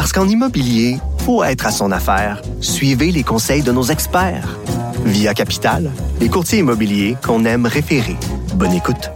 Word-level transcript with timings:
Parce 0.00 0.12
qu'en 0.12 0.26
immobilier, 0.26 0.96
faut 1.26 1.44
être 1.44 1.66
à 1.66 1.70
son 1.70 1.92
affaire. 1.92 2.40
Suivez 2.62 3.12
les 3.12 3.22
conseils 3.22 3.60
de 3.60 3.70
nos 3.70 3.82
experts. 3.82 4.56
Via 5.04 5.34
Capital, 5.34 5.90
les 6.20 6.30
courtiers 6.30 6.60
immobiliers 6.60 7.18
qu'on 7.22 7.44
aime 7.44 7.66
référer. 7.66 8.16
Bonne 8.54 8.72
écoute. 8.72 9.10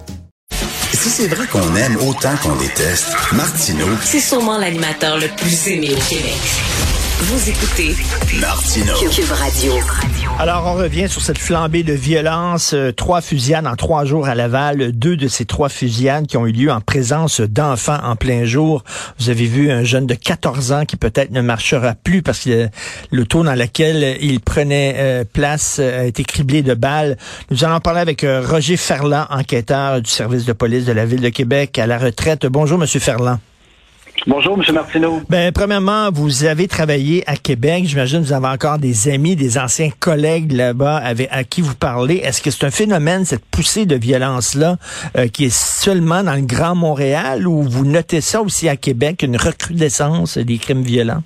Si 0.93 1.09
c'est 1.09 1.29
vrai 1.29 1.47
qu'on 1.47 1.75
aime 1.75 1.97
autant 2.07 2.37
qu'on 2.43 2.55
déteste, 2.57 3.17
Martineau, 3.33 3.87
C'est 4.03 4.21
sûrement 4.21 4.59
l'animateur 4.59 5.17
le 5.17 5.29
plus 5.29 5.69
aimé 5.69 5.89
au 5.91 6.01
Québec. 6.07 6.94
Vous 7.21 7.49
écoutez 7.49 7.95
Martineau. 8.41 8.93
Cube 9.11 9.31
Radio. 9.31 9.73
Alors, 10.39 10.67
on 10.67 10.75
revient 10.75 11.09
sur 11.09 11.23
cette 11.23 11.39
flambée 11.39 11.85
de 11.85 11.93
violence. 11.93 12.75
Euh, 12.75 12.91
trois 12.91 13.21
fusillades 13.21 13.67
en 13.67 13.77
trois 13.77 14.05
jours 14.05 14.27
à 14.27 14.35
Laval. 14.35 14.93
Deux 14.93 15.17
de 15.17 15.29
ces 15.29 15.45
trois 15.45 15.69
fusillades 15.69 16.27
qui 16.27 16.37
ont 16.37 16.47
eu 16.47 16.53
lieu 16.53 16.73
en 16.73 16.81
présence 16.81 17.41
d'enfants 17.41 17.99
en 18.03 18.17
plein 18.17 18.45
jour. 18.45 18.83
Vous 19.21 19.31
avez 19.31 19.47
vu 19.47 19.71
un 19.71 19.85
jeune 19.85 20.07
de 20.07 20.15
14 20.15 20.73
ans 20.73 20.85
qui 20.85 20.97
peut-être 20.97 21.31
ne 21.31 21.41
marchera 21.41 21.95
plus 21.95 22.21
parce 22.21 22.41
que 22.41 22.69
l'auto 23.13 23.45
dans 23.45 23.55
laquelle 23.55 24.19
il 24.21 24.41
prenait 24.41 24.97
euh, 24.99 25.25
place 25.25 25.79
euh, 25.79 26.01
a 26.01 26.05
été 26.05 26.25
criblé 26.25 26.63
de 26.63 26.75
balles. 26.75 27.17
Nous 27.51 27.65
allons 27.65 27.81
parler 27.81 28.01
avec 28.01 28.27
Roger 28.27 28.77
Ferland, 28.77 29.27
enquêteur 29.31 30.03
du 30.03 30.11
service 30.11 30.45
de 30.45 30.53
police 30.53 30.85
de 30.85 30.93
la 30.93 31.07
Ville 31.07 31.21
de 31.21 31.29
Québec 31.29 31.79
à 31.79 31.87
la 31.87 31.97
retraite. 31.97 32.45
Bonjour, 32.47 32.77
Monsieur 32.77 33.01
Ferland. 33.01 33.39
Bonjour, 34.27 34.59
M. 34.59 34.75
Martineau. 34.75 35.21
Ben, 35.29 35.53
premièrement, 35.53 36.09
vous 36.11 36.47
avez 36.47 36.67
travaillé 36.67 37.23
à 37.27 37.37
Québec. 37.37 37.85
J'imagine 37.85 38.21
que 38.21 38.25
vous 38.25 38.33
avez 38.33 38.47
encore 38.47 38.79
des 38.79 39.13
amis, 39.13 39.37
des 39.37 39.59
anciens 39.59 39.91
collègues 40.01 40.53
là-bas 40.53 40.97
avec, 40.97 41.29
à 41.31 41.45
qui 41.45 41.61
vous 41.61 41.75
parlez. 41.75 42.17
Est-ce 42.17 42.41
que 42.41 42.51
c'est 42.51 42.65
un 42.65 42.71
phénomène, 42.71 43.27
cette 43.27 43.45
poussée 43.45 43.85
de 43.85 43.97
violence-là, 43.97 44.77
euh, 45.19 45.29
qui 45.29 45.45
est 45.45 45.55
seulement 45.55 46.23
dans 46.23 46.37
le 46.37 46.47
Grand 46.47 46.75
Montréal 46.75 47.47
ou 47.47 47.65
vous 47.65 47.85
notez 47.85 48.23
ça 48.23 48.41
aussi 48.41 48.67
à 48.67 48.77
Québec, 48.77 49.23
une 49.23 49.37
recrudescence 49.37 50.39
des 50.39 50.57
crimes 50.57 50.83
violents? 50.83 51.23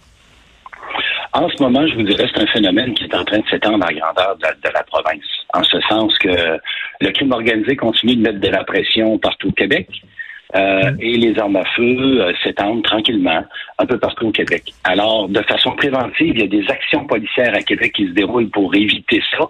En 1.35 1.49
ce 1.51 1.63
moment, 1.63 1.87
je 1.87 1.95
vous 1.95 2.03
dirais, 2.03 2.29
c'est 2.35 2.43
un 2.43 2.47
phénomène 2.49 2.95
qui 2.95 3.05
est 3.05 3.15
en 3.15 3.25
train 3.25 3.39
de 3.39 3.47
s'étendre 3.49 3.85
à 3.85 3.93
la 3.93 4.01
grandeur 4.01 4.37
de 4.39 4.43
la, 4.43 4.53
de 4.55 4.75
la 4.75 4.83
province. 4.83 5.23
En 5.55 5.63
ce 5.63 5.81
sens 5.89 6.19
que 6.19 6.59
le 7.01 7.11
crime 7.13 7.31
organisé 7.31 7.77
continue 7.77 8.17
de 8.17 8.23
mettre 8.23 8.41
de 8.41 8.49
la 8.49 8.65
pression 8.65 9.19
partout 9.19 9.51
au 9.51 9.53
Québec. 9.53 9.89
Euh, 10.55 10.93
et 10.99 11.19
les 11.19 11.39
armes 11.39 11.57
à 11.57 11.65
feu 11.77 11.83
euh, 11.83 12.33
s'étendent 12.43 12.83
tranquillement 12.83 13.45
un 13.79 13.87
peu 13.87 13.99
partout 13.99 14.29
au 14.29 14.33
Québec. 14.33 14.73
Alors, 14.85 15.29
de 15.29 15.43
façon 15.43 15.73
préventive, 15.73 16.33
il 16.35 16.41
y 16.41 16.45
a 16.45 16.47
des 16.47 16.67
actions 16.71 17.05
policières 17.07 17.55
à 17.55 17.61
Québec 17.61 17.93
qui 17.95 18.07
se 18.07 18.13
déroulent 18.13 18.49
pour 18.49 18.75
éviter 18.75 19.23
ça. 19.31 19.45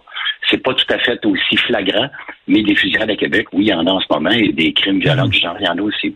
C'est 0.50 0.62
pas 0.62 0.74
tout 0.74 0.92
à 0.92 0.98
fait 0.98 1.24
aussi 1.24 1.56
flagrant, 1.56 2.08
mais 2.48 2.62
des 2.62 2.74
fusillades 2.74 3.10
à 3.10 3.16
Québec, 3.16 3.46
oui, 3.52 3.66
il 3.66 3.68
y 3.68 3.74
en 3.74 3.86
a 3.86 3.90
en 3.90 4.00
ce 4.00 4.06
moment, 4.10 4.30
et 4.30 4.50
des 4.50 4.72
crimes 4.72 4.98
violents 4.98 5.28
du 5.28 5.38
genre, 5.38 5.56
il 5.60 5.66
y 5.66 5.68
en 5.68 5.76
a 5.76 5.82
aussi. 5.82 6.14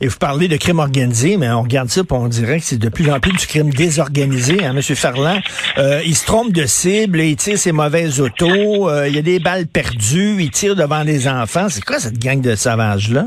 Et 0.00 0.06
vous 0.06 0.18
parlez 0.18 0.48
de 0.48 0.56
crime 0.56 0.78
organisé, 0.78 1.36
mais 1.36 1.50
on 1.50 1.62
regarde 1.62 1.88
ça, 1.88 2.04
puis 2.04 2.16
on 2.16 2.28
dirait 2.28 2.58
que 2.58 2.64
c'est 2.64 2.78
de 2.78 2.88
plus 2.90 3.10
en 3.10 3.18
plus 3.18 3.32
du 3.32 3.46
crime 3.46 3.70
désorganisé. 3.70 4.64
Hein, 4.64 4.74
Monsieur 4.74 4.94
Ferland, 4.94 5.40
euh, 5.78 6.02
il 6.04 6.14
se 6.14 6.26
trompe 6.26 6.52
de 6.52 6.66
cible, 6.66 7.20
il 7.20 7.36
tire 7.36 7.58
ses 7.58 7.72
mauvaises 7.72 8.20
autos, 8.20 8.88
euh, 8.88 9.08
il 9.08 9.16
y 9.16 9.18
a 9.18 9.22
des 9.22 9.38
balles 9.38 9.66
perdues, 9.66 10.36
il 10.40 10.50
tire 10.50 10.76
devant 10.76 11.02
les 11.02 11.26
enfants. 11.26 11.68
C'est 11.68 11.84
quoi 11.84 11.98
cette 11.98 12.18
gang 12.18 12.40
de 12.40 12.54
sauvages-là? 12.54 13.24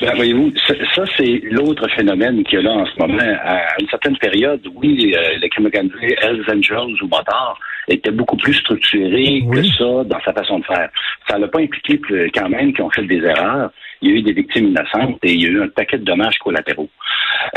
Ben, 0.00 0.14
voyez-vous, 0.14 0.52
ça, 0.66 0.74
ça, 0.94 1.04
c'est 1.16 1.40
l'autre 1.44 1.88
phénomène 1.88 2.44
qu'il 2.44 2.58
y 2.58 2.58
a 2.58 2.62
là 2.62 2.72
en 2.72 2.86
ce 2.86 2.98
moment. 2.98 3.18
À 3.44 3.80
une 3.80 3.88
certaine 3.88 4.16
période, 4.18 4.60
oui, 4.74 5.14
euh, 5.16 5.38
le 5.40 5.48
crime 5.48 5.66
organisé 5.66 6.16
Hells 6.20 6.44
Angels 6.48 7.02
ou 7.02 7.06
Motard 7.06 7.58
était 7.88 8.10
beaucoup 8.10 8.36
plus 8.36 8.54
structuré 8.54 9.42
Oui. 9.46 9.62
que 9.62 9.66
ça 9.74 10.04
dans 10.04 10.20
sa 10.24 10.32
façon 10.32 10.58
de 10.58 10.64
faire. 10.64 10.90
Ça 11.28 11.38
n'a 11.38 11.48
pas 11.48 11.60
impliqué 11.60 12.00
quand 12.34 12.48
même 12.48 12.72
qu'ils 12.74 12.84
ont 12.84 12.90
fait 12.90 13.04
des 13.04 13.22
erreurs. 13.24 13.70
Il 14.02 14.10
y 14.10 14.12
a 14.12 14.16
eu 14.16 14.22
des 14.22 14.32
victimes 14.32 14.68
innocentes 14.68 15.18
et 15.22 15.32
il 15.32 15.42
y 15.42 15.46
a 15.46 15.48
eu 15.48 15.62
un 15.62 15.68
paquet 15.68 15.98
de 15.98 16.04
dommages 16.04 16.38
collatéraux. 16.38 16.90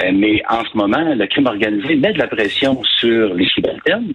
Euh, 0.01 0.11
mais 0.13 0.41
en 0.49 0.63
ce 0.63 0.77
moment, 0.77 1.13
le 1.13 1.25
crime 1.27 1.47
organisé 1.47 1.95
met 1.95 2.13
de 2.13 2.19
la 2.19 2.27
pression 2.27 2.81
sur 2.83 3.33
les 3.33 3.47
subalternes. 3.47 4.13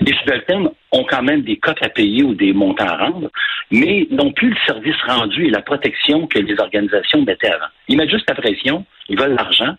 Les 0.00 0.14
subalternes 0.14 0.70
ont 0.92 1.04
quand 1.04 1.22
même 1.22 1.42
des 1.42 1.56
cotes 1.56 1.82
à 1.82 1.88
payer 1.88 2.22
ou 2.22 2.34
des 2.34 2.52
montants 2.52 2.86
à 2.86 2.96
rendre, 2.96 3.30
mais 3.70 4.06
n'ont 4.10 4.32
plus 4.32 4.50
le 4.50 4.56
service 4.66 5.00
rendu 5.06 5.46
et 5.46 5.50
la 5.50 5.62
protection 5.62 6.26
que 6.26 6.38
les 6.38 6.58
organisations 6.60 7.22
mettaient 7.22 7.50
avant. 7.50 7.66
Ils 7.88 7.96
mettent 7.96 8.10
juste 8.10 8.28
la 8.28 8.36
pression, 8.36 8.84
ils 9.08 9.18
veulent 9.18 9.34
l'argent. 9.34 9.74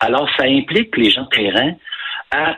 Alors, 0.00 0.28
ça 0.36 0.44
implique 0.44 0.96
les 0.96 1.10
gens 1.10 1.24
de 1.24 1.28
terrain 1.28 1.72
à 2.30 2.56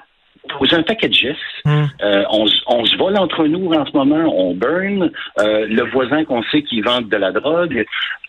un 0.72 0.82
paquet 0.82 1.08
de 1.08 1.14
gestes. 1.14 1.38
Hmm. 1.64 1.84
Euh, 2.02 2.24
on, 2.30 2.46
se- 2.46 2.62
on 2.66 2.84
se 2.84 2.96
vole 2.96 3.16
entre 3.18 3.46
nous 3.46 3.72
en 3.72 3.84
ce 3.86 3.92
moment, 3.92 4.24
on 4.36 4.54
burn. 4.54 5.10
Euh, 5.40 5.66
le 5.68 5.82
voisin 5.90 6.24
qu'on 6.24 6.42
sait 6.44 6.62
qui 6.62 6.80
vend 6.80 7.00
de 7.00 7.16
la 7.16 7.32
drogue, 7.32 7.84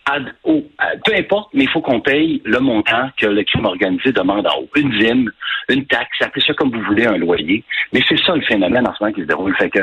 ad- 0.06 0.32
au- 0.44 0.64
à- 0.78 0.96
peu 1.04 1.14
importe, 1.16 1.50
mais 1.54 1.64
il 1.64 1.70
faut 1.70 1.80
qu'on 1.80 2.00
paye 2.00 2.40
le 2.44 2.58
montant 2.60 3.10
que 3.18 3.26
le 3.26 3.42
crime 3.44 3.66
organisé 3.66 4.12
demande 4.12 4.46
en 4.46 4.60
haut. 4.60 4.68
Une 4.76 4.90
dîme, 4.98 5.30
une 5.68 5.84
taxe, 5.86 6.20
appelez 6.22 6.44
ça 6.46 6.54
comme 6.54 6.70
vous 6.70 6.82
voulez, 6.84 7.06
un 7.06 7.18
loyer. 7.18 7.62
Mais 7.92 8.00
c'est 8.08 8.18
ça 8.24 8.34
le 8.34 8.42
phénomène 8.42 8.86
en 8.88 8.94
ce 8.94 9.02
moment 9.02 9.12
qui 9.14 9.22
se 9.22 9.26
déroule. 9.26 9.54
Fait 9.56 9.70
que 9.70 9.80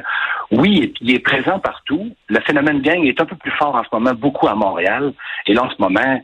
oui, 0.51 0.93
il 1.01 1.13
est 1.13 1.19
présent 1.19 1.59
partout. 1.59 2.15
Le 2.29 2.39
phénomène 2.41 2.81
gang 2.81 3.03
est 3.05 3.19
un 3.21 3.25
peu 3.25 3.35
plus 3.35 3.51
fort 3.51 3.75
en 3.75 3.83
ce 3.83 3.89
moment, 3.93 4.13
beaucoup 4.15 4.47
à 4.47 4.55
Montréal. 4.55 5.13
Et 5.47 5.53
là, 5.53 5.63
en 5.63 5.69
ce 5.69 5.75
moment, 5.79 6.21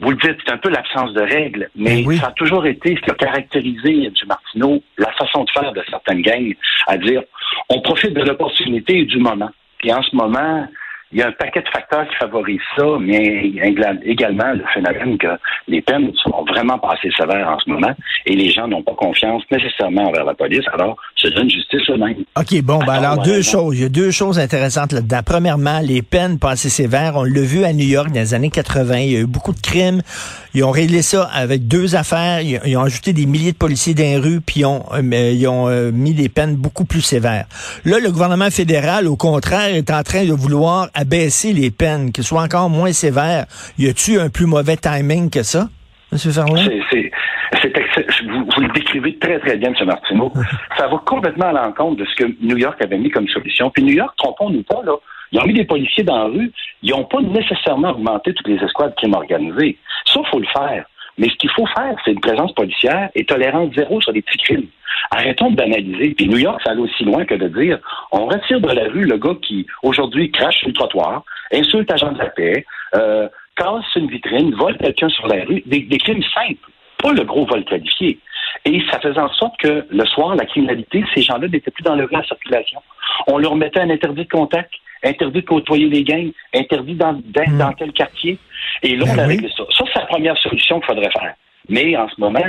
vous 0.00 0.10
le 0.10 0.16
dites, 0.16 0.36
c'est 0.44 0.52
un 0.52 0.58
peu 0.58 0.68
l'absence 0.68 1.12
de 1.14 1.22
règles, 1.22 1.70
mais 1.74 2.04
oui. 2.06 2.18
ça 2.18 2.28
a 2.28 2.32
toujours 2.32 2.66
été 2.66 2.94
ce 2.96 3.00
qui 3.00 3.10
a 3.10 3.14
caractérisé 3.14 4.10
du 4.10 4.26
Martineau, 4.26 4.82
la 4.98 5.10
façon 5.12 5.44
de 5.44 5.50
faire 5.50 5.72
de 5.72 5.82
certaines 5.88 6.22
gangs, 6.22 6.54
à 6.86 6.98
dire 6.98 7.22
on 7.70 7.80
profite 7.80 8.12
de 8.12 8.22
l'opportunité 8.22 8.98
et 8.98 9.04
du 9.04 9.18
moment. 9.18 9.50
Et 9.84 9.92
en 9.92 10.02
ce 10.02 10.14
moment, 10.14 10.66
il 11.12 11.18
y 11.18 11.22
a 11.22 11.28
un 11.28 11.32
paquet 11.32 11.62
de 11.62 11.68
facteurs 11.68 12.06
qui 12.08 12.16
favorisent 12.16 12.60
ça, 12.76 12.84
mais 13.00 13.52
également 14.04 14.52
le 14.52 14.64
phénomène 14.74 15.16
que 15.18 15.28
les 15.68 15.80
peines 15.80 16.12
sont 16.16 16.44
vraiment 16.48 16.78
pas 16.78 16.94
assez 16.94 17.10
sévères 17.16 17.48
en 17.48 17.58
ce 17.60 17.70
moment 17.70 17.94
et 18.26 18.34
les 18.34 18.50
gens 18.50 18.66
n'ont 18.66 18.82
pas 18.82 18.94
confiance 18.94 19.42
nécessairement 19.50 20.04
envers 20.08 20.24
la 20.24 20.34
police, 20.34 20.64
alors 20.72 20.96
se 21.14 21.28
donnent 21.28 21.50
justice 21.50 21.88
eux-mêmes. 21.90 22.24
OK, 22.36 22.60
bon, 22.62 22.78
ben 22.78 22.94
Alors, 22.94 23.12
alors 23.12 23.24
deux 23.24 23.42
choses. 23.42 23.78
Il 23.78 23.82
y 23.82 23.86
a 23.86 23.88
deux 23.88 24.10
choses 24.10 24.38
intéressantes 24.38 24.92
là-dedans. 24.92 25.20
Premièrement, 25.24 25.80
les 25.80 26.02
peines 26.02 26.38
pas 26.38 26.50
assez 26.50 26.68
sévères. 26.68 27.12
On 27.16 27.24
l'a 27.24 27.40
vu 27.40 27.64
à 27.64 27.72
New 27.72 27.86
York 27.86 28.08
dans 28.08 28.20
les 28.20 28.34
années 28.34 28.50
80. 28.50 28.98
Il 28.98 29.12
y 29.12 29.16
a 29.16 29.20
eu 29.20 29.26
beaucoup 29.26 29.52
de 29.52 29.60
crimes. 29.60 30.02
Ils 30.56 30.64
ont 30.64 30.70
réglé 30.70 31.02
ça 31.02 31.28
avec 31.34 31.68
deux 31.68 31.96
affaires. 31.96 32.40
Ils, 32.40 32.58
ils 32.64 32.78
ont 32.78 32.80
ajouté 32.80 33.12
des 33.12 33.26
milliers 33.26 33.52
de 33.52 33.58
policiers 33.58 33.92
dans 33.92 34.04
les 34.04 34.16
rues, 34.16 34.40
puis 34.40 34.60
ils 34.60 34.64
ont, 34.64 34.84
euh, 34.90 35.30
ils 35.30 35.46
ont 35.46 35.68
euh, 35.68 35.90
mis 35.92 36.14
des 36.14 36.30
peines 36.30 36.56
beaucoup 36.56 36.86
plus 36.86 37.02
sévères. 37.02 37.44
Là, 37.84 37.98
le 37.98 38.10
gouvernement 38.10 38.48
fédéral, 38.48 39.06
au 39.06 39.16
contraire, 39.16 39.74
est 39.74 39.90
en 39.90 40.02
train 40.02 40.24
de 40.24 40.32
vouloir 40.32 40.88
abaisser 40.94 41.52
les 41.52 41.70
peines, 41.70 42.10
qu'elles 42.10 42.24
soient 42.24 42.40
encore 42.40 42.70
moins 42.70 42.92
sévères. 42.92 43.44
Y 43.78 43.88
a-tu 43.88 44.18
un 44.18 44.30
plus 44.30 44.46
mauvais 44.46 44.78
timing 44.78 45.28
que 45.28 45.42
ça, 45.42 45.68
M. 46.10 46.18
Ferland? 46.18 46.56
Vous, 48.24 48.46
vous 48.54 48.60
le 48.62 48.72
décrivez 48.72 49.18
très, 49.18 49.38
très 49.40 49.58
bien, 49.58 49.74
M. 49.78 49.86
Martineau. 49.86 50.32
Ça 50.78 50.88
va 50.88 51.02
complètement 51.04 51.48
à 51.48 51.52
l'encontre 51.52 51.96
de 51.96 52.06
ce 52.06 52.16
que 52.16 52.34
New 52.40 52.56
York 52.56 52.80
avait 52.80 52.96
mis 52.96 53.10
comme 53.10 53.28
solution. 53.28 53.68
Puis 53.68 53.84
New 53.84 53.92
York, 53.92 54.14
trompons-nous 54.16 54.62
pas, 54.62 54.80
là, 54.86 54.94
ils 55.32 55.40
ont 55.40 55.44
mis 55.44 55.54
des 55.54 55.64
policiers 55.64 56.04
dans 56.04 56.18
la 56.18 56.24
rue. 56.24 56.52
Ils 56.82 56.90
n'ont 56.90 57.04
pas 57.04 57.20
nécessairement 57.20 57.90
augmenté 57.90 58.34
toutes 58.34 58.48
les 58.48 58.62
escouades 58.62 58.90
de 58.90 58.96
crime 58.96 59.14
organisé. 59.14 59.78
Ça, 60.06 60.20
faut 60.30 60.40
le 60.40 60.46
faire. 60.46 60.84
Mais 61.18 61.28
ce 61.28 61.36
qu'il 61.36 61.50
faut 61.50 61.66
faire, 61.66 61.96
c'est 62.04 62.12
une 62.12 62.20
présence 62.20 62.52
policière 62.52 63.08
et 63.14 63.24
tolérance 63.24 63.74
zéro 63.74 64.00
sur 64.00 64.12
les 64.12 64.22
petits 64.22 64.38
crimes. 64.38 64.66
Arrêtons 65.10 65.50
de 65.50 65.56
banaliser. 65.56 66.14
Puis 66.14 66.28
New 66.28 66.38
York, 66.38 66.60
ça 66.62 66.72
allait 66.72 66.82
aussi 66.82 67.04
loin 67.04 67.24
que 67.24 67.34
de 67.34 67.48
dire 67.48 67.78
on 68.12 68.26
retire 68.26 68.60
de 68.60 68.70
la 68.70 68.84
rue 68.84 69.04
le 69.04 69.16
gars 69.16 69.34
qui, 69.40 69.66
aujourd'hui, 69.82 70.30
crache 70.30 70.58
sur 70.58 70.68
le 70.68 70.74
trottoir, 70.74 71.24
insulte 71.52 71.90
agent 71.90 72.12
de 72.12 72.18
la 72.18 72.26
paix, 72.26 72.64
euh, 72.94 73.28
casse 73.56 73.94
une 73.94 74.08
vitrine, 74.08 74.54
vole 74.54 74.76
quelqu'un 74.76 75.08
sur 75.08 75.26
la 75.26 75.44
rue, 75.44 75.62
des, 75.64 75.80
des 75.80 75.98
crimes 75.98 76.22
simples, 76.34 76.70
pas 77.02 77.12
le 77.12 77.24
gros 77.24 77.46
vol 77.46 77.64
qualifié. 77.64 78.18
Et 78.64 78.82
ça 78.90 79.00
faisait 79.00 79.20
en 79.20 79.32
sorte 79.32 79.56
que 79.58 79.86
le 79.88 80.04
soir, 80.06 80.34
la 80.34 80.44
criminalité, 80.44 81.04
ces 81.14 81.22
gens-là 81.22 81.48
n'étaient 81.48 81.70
plus 81.70 81.84
dans 81.84 81.94
le 81.94 82.04
rue 82.04 82.24
circulation. 82.26 82.82
On 83.26 83.38
leur 83.38 83.54
mettait 83.56 83.80
un 83.80 83.90
interdit 83.90 84.24
de 84.24 84.28
contact, 84.28 84.72
interdit 85.04 85.40
de 85.40 85.46
côtoyer 85.46 85.88
les 85.88 86.04
gangs, 86.04 86.30
interdit 86.54 86.94
dans- 86.94 87.20
d'être 87.24 87.56
dans 87.58 87.72
tel 87.72 87.92
quartier. 87.92 88.38
Et 88.82 88.96
là, 88.96 89.04
on 89.08 89.14
Ben 89.14 89.20
a 89.20 89.26
oui. 89.26 89.34
réglé 89.34 89.50
ça. 89.56 89.64
Ça, 89.76 89.84
c'est 89.92 89.98
la 90.00 90.06
première 90.06 90.36
solution 90.38 90.78
qu'il 90.80 90.86
faudrait 90.86 91.10
faire. 91.10 91.34
Mais 91.68 91.96
en 91.96 92.08
ce 92.08 92.20
moment, 92.20 92.40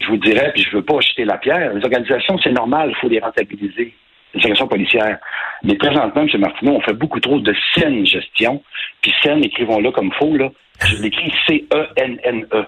je 0.00 0.06
vous 0.06 0.16
dirais, 0.16 0.50
puis 0.54 0.62
je 0.62 0.76
veux 0.76 0.82
pas 0.82 1.00
jeter 1.00 1.24
la 1.24 1.38
pierre, 1.38 1.72
les 1.74 1.84
organisations, 1.84 2.38
c'est 2.42 2.52
normal, 2.52 2.90
il 2.90 2.96
faut 2.96 3.08
les 3.08 3.20
rentabiliser, 3.20 3.94
les 4.34 4.38
organisations 4.40 4.68
policières. 4.68 5.18
Mais 5.62 5.74
présentement, 5.76 6.22
M. 6.22 6.40
Martineau, 6.40 6.72
on 6.76 6.80
fait 6.80 6.92
beaucoup 6.94 7.20
trop 7.20 7.38
de 7.40 7.54
saine 7.74 8.04
gestion. 8.06 8.62
Puis 9.00 9.14
saine, 9.22 9.44
écrivons-le 9.44 9.90
comme 9.92 10.12
faux, 10.12 10.36
là. 10.36 10.50
Je 10.84 11.00
l'écris 11.02 11.32
C-E-N-N-E. 11.46 12.66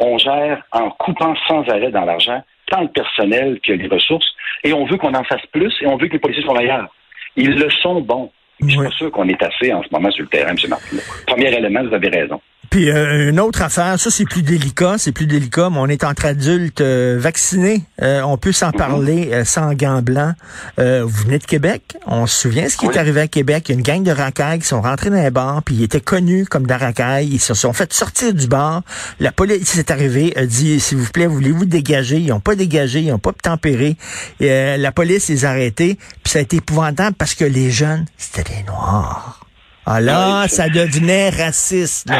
On 0.00 0.18
gère 0.18 0.62
en 0.72 0.90
coupant 0.90 1.34
sans 1.46 1.62
arrêt 1.68 1.90
dans 1.90 2.04
l'argent 2.04 2.42
tant 2.70 2.82
le 2.82 2.88
personnel 2.88 3.58
que 3.60 3.72
les 3.72 3.88
ressources, 3.88 4.30
et 4.62 4.74
on 4.74 4.84
veut 4.84 4.98
qu'on 4.98 5.14
en 5.14 5.24
fasse 5.24 5.44
plus, 5.52 5.74
et 5.80 5.86
on 5.86 5.96
veut 5.96 6.06
que 6.08 6.12
les 6.12 6.18
policiers 6.18 6.44
soient 6.44 6.58
meilleurs. 6.58 6.88
Ils 7.36 7.54
le 7.54 7.70
sont 7.70 8.02
bons. 8.02 8.30
Je 8.60 8.66
suis 8.68 8.78
Oui. 8.78 8.84
pas 8.86 8.90
sûr 8.92 9.10
qu'on 9.12 9.28
est 9.28 9.42
assez 9.42 9.72
en 9.72 9.82
ce 9.82 9.88
moment 9.92 10.10
sur 10.10 10.22
le 10.24 10.28
terrain, 10.28 10.50
M. 10.50 10.56
Martineau. 10.68 11.00
Premier 11.26 11.54
élément, 11.56 11.84
vous 11.84 11.94
avez 11.94 12.08
raison. 12.08 12.40
Puis 12.70 12.90
euh, 12.90 13.30
une 13.30 13.40
autre 13.40 13.62
affaire, 13.62 13.98
ça 13.98 14.10
c'est 14.10 14.24
plus 14.26 14.42
délicat, 14.42 14.96
c'est 14.98 15.12
plus 15.12 15.26
délicat, 15.26 15.70
mais 15.70 15.78
on 15.78 15.86
est 15.86 16.04
entre 16.04 16.26
adultes 16.26 16.80
euh, 16.82 17.16
vaccinés, 17.18 17.82
Euh, 18.02 18.20
on 18.22 18.36
peut 18.36 18.50
Mhm. 18.50 18.52
s'en 18.54 18.72
parler 18.72 19.30
euh, 19.32 19.44
sans 19.44 19.72
gants 19.74 20.02
blancs. 20.02 20.34
Euh, 20.78 21.02
vous 21.04 21.24
venez 21.24 21.38
de 21.38 21.44
Québec, 21.44 21.96
on 22.06 22.26
se 22.26 22.38
souvient 22.42 22.68
ce 22.68 22.76
qui 22.76 22.86
Oui. 22.86 22.94
est 22.94 22.98
arrivé 22.98 23.20
à 23.22 23.26
Québec, 23.28 23.64
il 23.68 23.72
y 23.72 23.74
a 23.74 23.78
une 23.78 23.82
gang 23.84 24.02
de 24.02 24.10
racailles 24.12 24.58
qui 24.60 24.66
sont 24.66 24.82
rentrés 24.82 25.10
dans 25.10 25.22
les 25.22 25.30
bars, 25.30 25.62
puis 25.64 25.74
ils 25.76 25.82
étaient 25.84 26.00
connus 26.00 26.44
comme 26.46 26.66
des 26.66 26.74
racailles, 26.74 27.28
ils 27.32 27.40
se 27.40 27.54
sont 27.54 27.72
fait 27.72 27.92
sortir 27.92 28.32
du 28.34 28.46
bar. 28.46 28.82
La 29.18 29.32
police 29.32 29.76
est 29.78 29.90
arrivée, 29.90 30.36
a 30.36 30.44
dit 30.46 30.78
s'il 30.78 30.98
vous 30.98 31.10
plaît, 31.10 31.26
voulez-vous 31.26 31.64
dégager 31.64 32.18
Ils 32.18 32.28
n'ont 32.28 32.40
pas 32.40 32.54
dégagé, 32.54 33.00
ils 33.00 33.08
n'ont 33.08 33.18
pas 33.18 33.32
tempéré. 33.32 33.96
Et, 34.40 34.50
euh, 34.50 34.76
la 34.76 34.92
police 34.92 35.28
les 35.28 35.44
a 35.44 35.50
arrêtés, 35.50 35.98
puis 36.22 36.32
ça 36.32 36.38
a 36.38 36.42
été 36.42 36.58
épouvantable 36.58 37.16
parce 37.16 37.34
que 37.34 37.44
les 37.44 37.70
jeunes, 37.70 38.04
c'était 38.18 38.44
des 38.44 38.62
noirs. 38.64 39.40
Ah 39.90 40.00
là, 40.02 40.42
Ouais, 40.42 40.48
ça 40.48 40.68
devenait 40.68 41.30
raciste. 41.30 42.10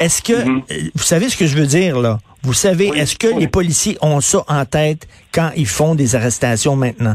Est-ce 0.00 0.20
que, 0.22 0.44
Mhm. 0.44 0.62
euh, 0.70 0.74
vous 0.94 1.02
savez 1.02 1.28
ce 1.28 1.36
que 1.36 1.46
je 1.46 1.56
veux 1.56 1.66
dire 1.66 1.98
là? 2.00 2.18
Vous 2.42 2.52
savez, 2.52 2.90
Oui, 2.90 2.98
est-ce 2.98 3.16
que 3.16 3.28
oui. 3.28 3.40
les 3.40 3.46
policiers 3.48 3.96
ont 4.02 4.20
ça 4.20 4.42
en 4.48 4.64
tête 4.64 5.06
quand 5.32 5.50
ils 5.56 5.66
font 5.68 5.94
des 5.94 6.16
arrestations 6.16 6.74
maintenant? 6.74 7.14